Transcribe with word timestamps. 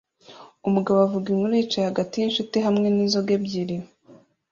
Umugabo 0.67 0.97
avuga 1.07 1.27
inkuru 1.29 1.53
yicaye 1.59 1.85
hagati 1.89 2.13
yinshuti 2.15 2.57
hamwe 2.65 2.87
ninzoga 2.89 3.31
ebyiri 3.37 3.77